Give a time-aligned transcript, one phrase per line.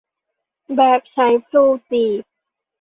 [0.75, 2.23] แบบใช้พลูจีบ